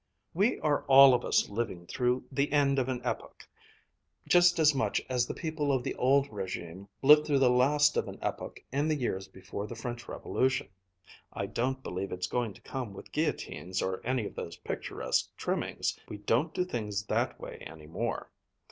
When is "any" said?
14.03-14.25, 17.57-17.85